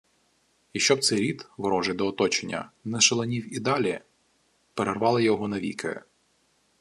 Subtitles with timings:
[0.73, 3.99] І щоб цей рід, ворожий до оточення, не шаленів і далі,–
[4.73, 6.01] перервало його навіки